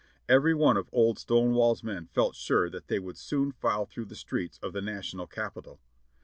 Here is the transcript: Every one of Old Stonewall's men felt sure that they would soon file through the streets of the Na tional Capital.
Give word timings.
Every 0.27 0.55
one 0.55 0.77
of 0.77 0.89
Old 0.91 1.19
Stonewall's 1.19 1.83
men 1.83 2.07
felt 2.07 2.35
sure 2.35 2.71
that 2.71 2.87
they 2.87 2.97
would 2.97 3.17
soon 3.19 3.51
file 3.51 3.85
through 3.85 4.05
the 4.05 4.15
streets 4.15 4.57
of 4.63 4.73
the 4.73 4.81
Na 4.81 4.93
tional 4.93 5.29
Capital. 5.29 5.79